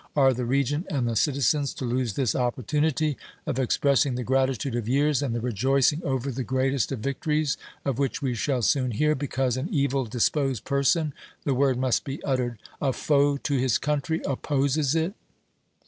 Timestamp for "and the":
0.89-1.15, 5.21-5.39